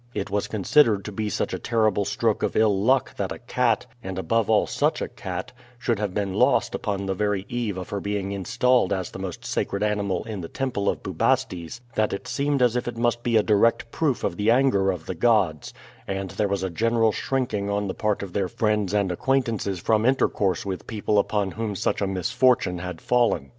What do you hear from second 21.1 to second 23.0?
upon whom such a misfortune had